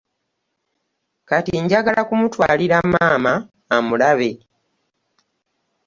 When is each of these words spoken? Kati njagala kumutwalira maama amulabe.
Kati 1.27 1.53
njagala 1.63 2.01
kumutwalira 2.09 2.77
maama 2.91 3.33
amulabe. 3.75 4.29